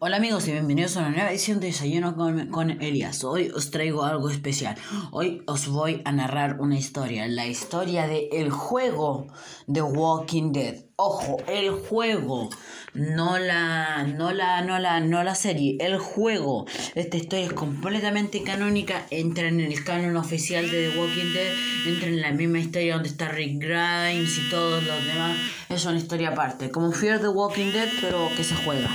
[0.00, 3.22] Hola amigos y bienvenidos a una nueva edición de Desayuno con, con, Elías.
[3.22, 4.76] Hoy os traigo algo especial.
[5.12, 7.26] Hoy os voy a narrar una historia.
[7.28, 9.28] La historia de el juego
[9.66, 10.84] de Walking Dead.
[10.96, 12.50] Ojo, el juego.
[12.92, 15.76] No la, no la, no la, no la serie.
[15.80, 16.66] El juego.
[16.94, 19.06] Esta historia es completamente canónica.
[19.10, 21.52] Entra en el canon oficial de The Walking Dead.
[21.86, 25.36] Entra en la misma historia donde está Rick Grimes y todos los demás.
[25.68, 26.70] Es una historia aparte.
[26.70, 28.90] Como Fear the Walking Dead, pero que se juega.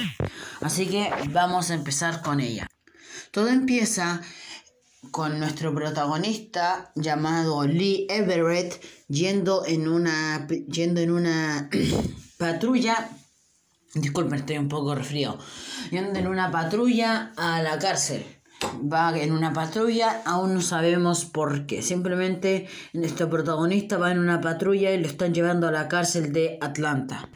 [0.61, 2.67] Así que vamos a empezar con ella.
[3.31, 4.21] Todo empieza
[5.11, 11.69] con nuestro protagonista llamado Lee Everett yendo en una yendo en una
[12.37, 13.09] patrulla.
[13.93, 15.39] Disculpen estoy un poco resfriado.
[15.91, 18.25] Yendo en una patrulla a la cárcel.
[18.61, 21.81] Va en una patrulla aún no sabemos por qué.
[21.81, 26.57] Simplemente nuestro protagonista va en una patrulla y lo están llevando a la cárcel de
[26.59, 27.29] Atlanta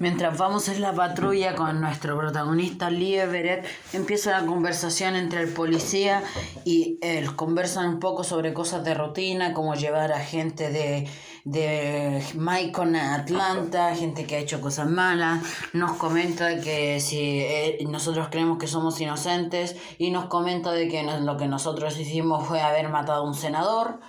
[0.00, 5.52] Mientras vamos en la patrulla con nuestro protagonista Lee Everett, empieza la conversación entre el
[5.52, 6.24] policía
[6.64, 7.36] y él.
[7.36, 11.08] Conversan un poco sobre cosas de rutina, como llevar a gente de,
[11.44, 15.42] de Macon a Atlanta, gente que ha hecho cosas malas.
[15.72, 21.04] Nos comenta que si eh, nosotros creemos que somos inocentes y nos comenta de que
[21.04, 24.00] lo que nosotros hicimos fue haber matado a un senador.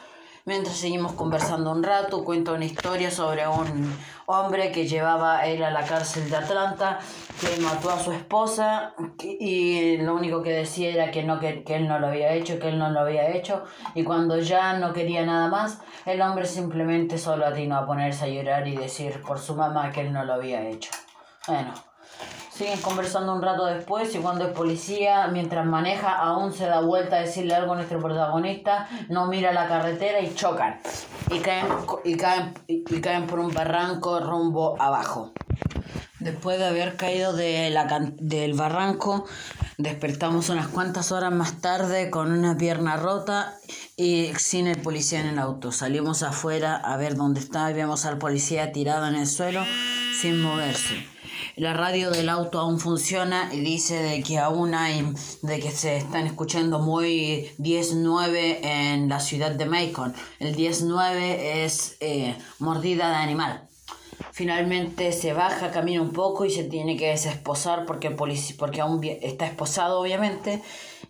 [0.48, 5.64] Mientras seguimos conversando un rato, cuenta una historia sobre un hombre que llevaba a él
[5.64, 7.00] a la cárcel de Atlanta,
[7.42, 11.78] que mató a su esposa y lo único que decía era que, no, que, que
[11.78, 13.64] él no lo había hecho, que él no lo había hecho.
[13.96, 18.28] Y cuando ya no quería nada más, el hombre simplemente solo atinó a ponerse a
[18.28, 20.92] llorar y decir por su mamá que él no lo había hecho.
[21.48, 21.74] Bueno.
[22.56, 27.18] Siguen conversando un rato después y cuando el policía, mientras maneja, aún se da vuelta
[27.18, 30.80] a decirle algo a nuestro protagonista, no mira la carretera y chocan.
[31.32, 31.66] Y caen,
[32.06, 35.34] y caen, y caen por un barranco rumbo abajo.
[36.22, 37.88] Después de haber caído de la,
[38.22, 39.26] del barranco,
[39.78, 43.58] despertamos unas cuantas horas más tarde con una pierna rota
[43.98, 45.74] y sin el policía en el auto.
[45.74, 49.62] Salimos afuera a ver dónde estaba y vemos al policía tirado en el suelo
[50.22, 51.06] sin moverse.
[51.58, 55.06] La radio del auto aún funciona y dice de que aún hay,
[55.42, 60.14] de que se están escuchando muy 10-9 en la ciudad de Macon.
[60.40, 61.16] El 10-9
[61.64, 63.68] es eh, mordida de animal.
[64.32, 69.46] Finalmente se baja, camina un poco y se tiene que desesposar porque, porque aún está
[69.46, 70.62] esposado obviamente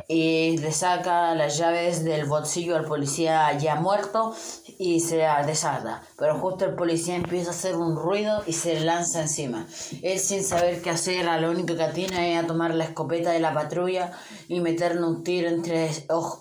[0.08, 4.36] y le saca las llaves del bolsillo al policía ya muerto
[4.78, 6.04] y se desata.
[6.18, 9.68] Pero justo el policía empieza a hacer un ruido y se lanza encima.
[10.02, 13.40] Él sin saber qué hacer, lo único que atina es a tomar la escopeta de
[13.40, 14.12] la patrulla
[14.48, 15.90] y meterle un tiro entre,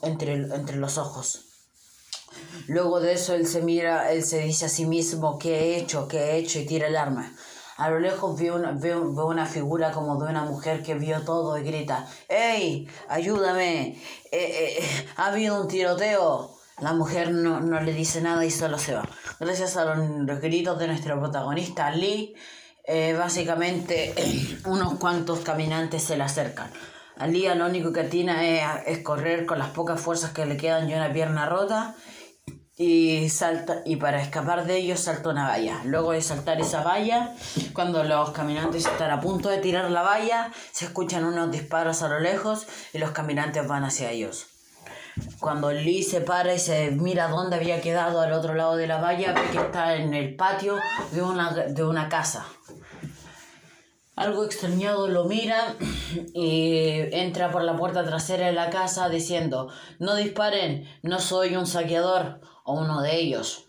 [0.02, 1.44] entre, entre los ojos.
[2.66, 6.08] Luego de eso él se mira, él se dice a sí mismo qué he hecho,
[6.08, 7.34] qué he hecho y tira el arma.
[7.76, 11.58] A lo lejos veo una, veo, una figura como de una mujer que vio todo
[11.58, 12.88] y grita, ¡Ey!
[13.08, 14.00] ¡Ayúdame!
[14.30, 16.54] Eh, eh, ¡Ha habido un tiroteo!
[16.80, 19.08] La mujer no, no, le dice nada y solo se va.
[19.40, 22.34] Gracias a los gritos de nuestro protagonista Lee,
[22.86, 24.14] eh, básicamente
[24.66, 26.70] unos cuantos caminantes se le acercan.
[27.16, 30.56] A Lee lo único que tiene es, es correr con las pocas fuerzas que le
[30.56, 31.96] quedan y una pierna rota
[32.76, 35.80] y salta y para escapar de ellos salta una valla.
[35.84, 37.34] Luego de saltar esa valla,
[37.72, 42.08] cuando los caminantes están a punto de tirar la valla, se escuchan unos disparos a
[42.08, 44.46] lo lejos y los caminantes van hacia ellos.
[45.38, 49.00] Cuando Lee se para y se mira dónde había quedado al otro lado de la
[49.00, 50.76] valla, ve que está en el patio
[51.12, 52.44] de una, de una casa.
[54.16, 55.76] Algo extrañado lo mira
[56.34, 59.68] y entra por la puerta trasera de la casa diciendo,
[60.00, 63.66] no disparen, no soy un saqueador o uno de ellos.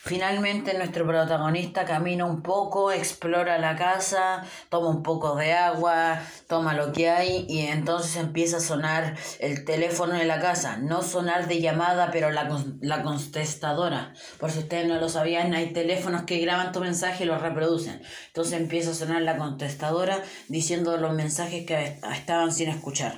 [0.00, 6.72] Finalmente nuestro protagonista camina un poco, explora la casa, toma un poco de agua, toma
[6.72, 10.78] lo que hay y entonces empieza a sonar el teléfono de la casa.
[10.78, 12.48] No sonar de llamada, pero la,
[12.80, 14.14] la contestadora.
[14.40, 18.00] Por si ustedes no lo sabían, hay teléfonos que graban tu mensaje y lo reproducen.
[18.28, 23.14] Entonces empieza a sonar la contestadora diciendo los mensajes que estaban sin escuchar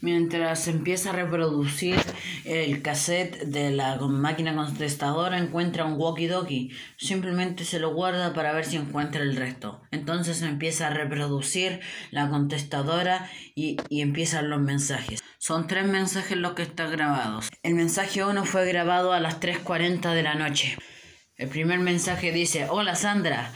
[0.00, 1.96] mientras empieza a reproducir
[2.44, 6.72] el cassette de la máquina contestadora encuentra un walkie-talkie.
[6.96, 9.82] Simplemente se lo guarda para ver si encuentra el resto.
[9.90, 11.80] Entonces empieza a reproducir
[12.10, 15.20] la contestadora y, y empiezan los mensajes.
[15.38, 17.50] Son tres mensajes los que están grabados.
[17.62, 20.76] El mensaje 1 fue grabado a las 3.40 de la noche.
[21.36, 23.52] El primer mensaje dice, hola Sandra,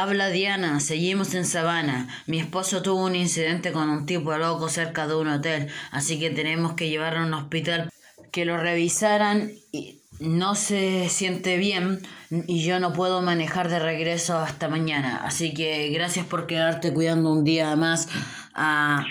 [0.00, 2.06] Habla Diana, seguimos en Sabana.
[2.28, 6.30] Mi esposo tuvo un incidente con un tipo loco cerca de un hotel, así que
[6.30, 7.90] tenemos que llevarlo a un hospital
[8.30, 12.00] que lo revisaran y no se siente bien
[12.30, 15.16] y yo no puedo manejar de regreso hasta mañana.
[15.24, 18.08] Así que gracias por quedarte cuidando un día más
[18.54, 19.04] a,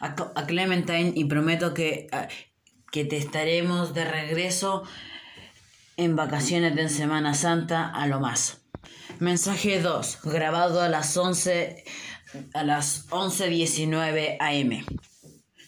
[0.00, 2.08] a, Clementine y prometo que,
[2.90, 4.84] que te estaremos de regreso
[5.98, 8.61] en vacaciones de Semana Santa a lo más.
[9.22, 11.84] Mensaje 2, grabado a las 11
[12.54, 14.84] a las 11:19 am.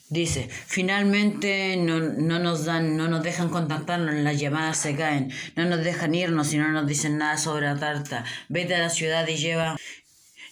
[0.09, 5.67] Dice, finalmente no, no, nos dan, no nos dejan contactarnos, las llamadas se caen, no
[5.67, 8.25] nos dejan irnos y no nos dicen nada sobre la tarta.
[8.49, 9.77] Vete a la ciudad y lleva,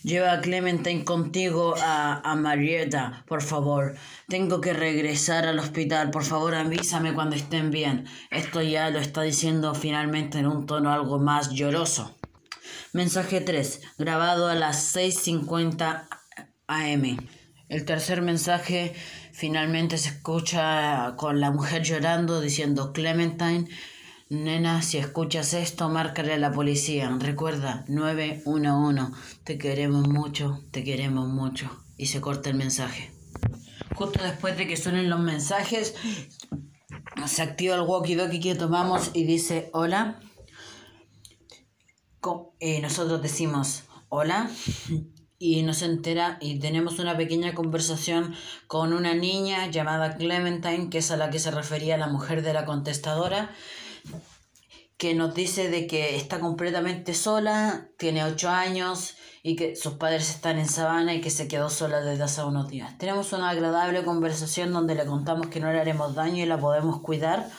[0.04, 3.96] lleva a Clementine contigo a, a Marietta, por favor.
[4.28, 8.06] Tengo que regresar al hospital, por favor avísame cuando estén bien.
[8.30, 12.14] Esto ya lo está diciendo finalmente en un tono algo más lloroso.
[12.92, 16.06] Mensaje 3, grabado a las 6.50
[16.66, 17.16] am.
[17.68, 18.94] El tercer mensaje
[19.32, 23.66] finalmente se escucha con la mujer llorando diciendo Clementine,
[24.28, 27.10] nena, si escuchas esto, márcale a la policía.
[27.18, 29.12] Recuerda, 911,
[29.44, 31.70] te queremos mucho, te queremos mucho.
[31.96, 33.10] Y se corta el mensaje.
[33.94, 35.94] Justo después de que suenen los mensajes,
[37.26, 40.20] se activa el walkie-talkie que tomamos y dice, hola.
[42.60, 44.48] Eh, nosotros decimos hola
[45.40, 48.34] y nos entera y tenemos una pequeña conversación
[48.68, 52.52] con una niña llamada Clementine, que es a la que se refería la mujer de
[52.52, 53.50] la contestadora,
[54.96, 60.30] que nos dice de que está completamente sola, tiene ocho años y que sus padres
[60.30, 62.96] están en Sabana y que se quedó sola desde hace unos días.
[62.98, 67.00] Tenemos una agradable conversación donde le contamos que no le haremos daño y la podemos
[67.00, 67.50] cuidar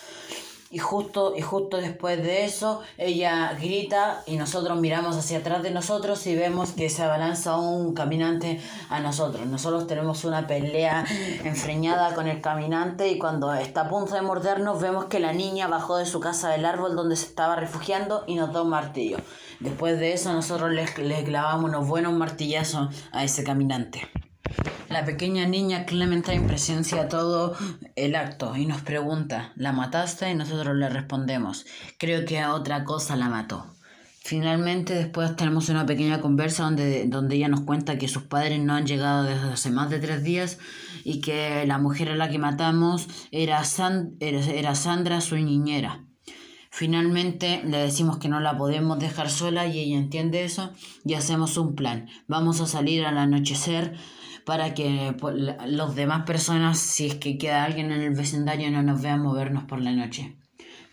[0.74, 5.70] y justo, y justo después de eso ella grita y nosotros miramos hacia atrás de
[5.70, 8.60] nosotros y vemos que se abalanza un caminante
[8.90, 9.46] a nosotros.
[9.46, 11.06] Nosotros tenemos una pelea
[11.44, 15.68] enfreñada con el caminante y cuando está a punto de mordernos vemos que la niña
[15.68, 19.18] bajó de su casa del árbol donde se estaba refugiando y nos da un martillo.
[19.60, 24.10] Después de eso nosotros le, le clavamos unos buenos martillazos a ese caminante.
[24.94, 27.58] La pequeña niña Clementine presencia todo
[27.96, 30.30] el acto y nos pregunta, ¿la mataste?
[30.30, 31.66] Y nosotros le respondemos,
[31.98, 33.74] creo que a otra cosa la mató.
[34.22, 38.76] Finalmente después tenemos una pequeña conversa donde, donde ella nos cuenta que sus padres no
[38.76, 40.60] han llegado desde hace más de tres días
[41.04, 43.64] y que la mujer a la que matamos era,
[44.20, 46.06] era Sandra, su niñera.
[46.70, 50.72] Finalmente le decimos que no la podemos dejar sola y ella entiende eso
[51.04, 52.10] y hacemos un plan.
[52.28, 53.96] Vamos a salir al anochecer
[54.46, 55.16] para que
[55.68, 59.64] los demás personas, si es que queda alguien en el vecindario, no nos vean movernos
[59.64, 60.36] por la noche.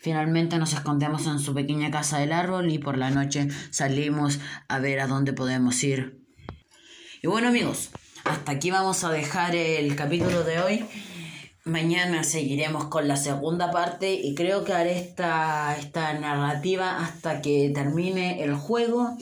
[0.00, 4.79] Finalmente nos escondemos en su pequeña casa del árbol y por la noche salimos a
[4.79, 6.20] ver a dónde podemos ir.
[7.23, 7.91] Y bueno amigos,
[8.25, 10.85] hasta aquí vamos a dejar el capítulo de hoy.
[11.64, 17.70] Mañana seguiremos con la segunda parte y creo que haré esta, esta narrativa hasta que
[17.75, 19.19] termine el juego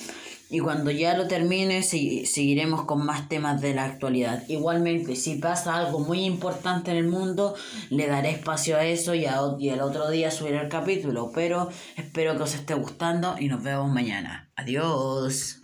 [0.51, 4.45] y cuando ya lo termine seguiremos con más temas de la actualidad.
[4.49, 7.55] Igualmente, si pasa algo muy importante en el mundo,
[7.91, 9.27] le daré espacio a eso y,
[9.59, 11.33] y el otro día subiré el capítulo.
[11.35, 14.51] Pero espero que os esté gustando y nos vemos mañana.
[14.57, 15.61] Adiós.